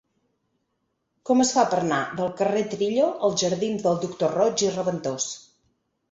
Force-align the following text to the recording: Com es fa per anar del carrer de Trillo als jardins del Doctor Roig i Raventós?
Com 1.29 1.41
es 1.43 1.49
fa 1.57 1.65
per 1.73 1.81
anar 1.81 1.99
del 2.19 2.31
carrer 2.39 2.63
de 2.65 2.71
Trillo 2.71 3.09
als 3.27 3.43
jardins 3.45 3.83
del 3.89 3.99
Doctor 4.05 4.33
Roig 4.39 4.65
i 4.69 4.71
Raventós? 4.79 5.29